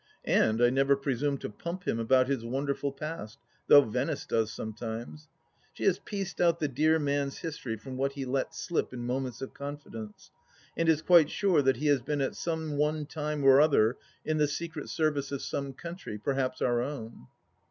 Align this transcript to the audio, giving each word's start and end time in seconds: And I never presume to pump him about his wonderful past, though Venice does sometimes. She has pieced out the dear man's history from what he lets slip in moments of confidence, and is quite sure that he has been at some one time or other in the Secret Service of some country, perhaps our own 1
And 0.25 0.63
I 0.63 0.71
never 0.71 0.95
presume 0.95 1.37
to 1.37 1.49
pump 1.51 1.87
him 1.87 1.99
about 1.99 2.27
his 2.27 2.43
wonderful 2.43 2.91
past, 2.91 3.37
though 3.67 3.81
Venice 3.83 4.25
does 4.25 4.51
sometimes. 4.51 5.27
She 5.73 5.83
has 5.83 5.99
pieced 5.99 6.41
out 6.41 6.59
the 6.59 6.67
dear 6.67 6.97
man's 6.97 7.37
history 7.37 7.77
from 7.77 7.97
what 7.97 8.13
he 8.13 8.25
lets 8.25 8.59
slip 8.59 8.93
in 8.93 9.05
moments 9.05 9.43
of 9.43 9.53
confidence, 9.53 10.31
and 10.75 10.89
is 10.89 11.03
quite 11.03 11.29
sure 11.29 11.61
that 11.61 11.77
he 11.77 11.85
has 11.85 12.01
been 12.01 12.19
at 12.19 12.33
some 12.33 12.77
one 12.77 13.05
time 13.05 13.43
or 13.43 13.61
other 13.61 13.95
in 14.25 14.37
the 14.39 14.47
Secret 14.47 14.89
Service 14.89 15.31
of 15.31 15.43
some 15.43 15.71
country, 15.71 16.17
perhaps 16.17 16.63
our 16.63 16.81
own 16.81 17.11
1 17.11 17.27